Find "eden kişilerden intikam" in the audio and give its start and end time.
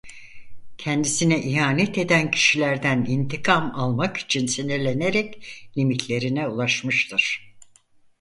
1.97-3.71